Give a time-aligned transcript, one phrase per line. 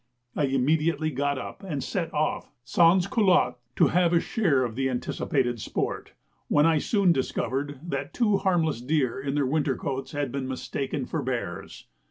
[0.35, 4.89] I immediately got up, and set off "sans culottes" to have a share of the
[4.89, 6.13] anticipated sport,
[6.47, 11.05] when I soon discovered that two harmless deer in their winter coats had been mistaken
[11.05, 11.85] for bears.